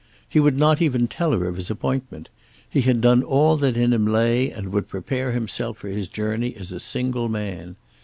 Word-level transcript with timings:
He 0.27 0.39
would 0.39 0.57
not 0.57 0.81
even 0.81 1.07
tell 1.07 1.31
her 1.33 1.47
of 1.47 1.57
his 1.57 1.69
appointment. 1.69 2.29
He 2.67 2.81
had 2.81 3.01
done 3.01 3.21
all 3.21 3.55
that 3.57 3.77
in 3.77 3.93
him 3.93 4.07
lay 4.07 4.49
and 4.49 4.69
would 4.73 4.87
prepare 4.87 5.31
himself 5.31 5.77
for 5.77 5.89
his 5.89 6.07
journey 6.07 6.55
as 6.55 6.71
a 6.71 6.79
single 6.79 7.29
man. 7.29 7.75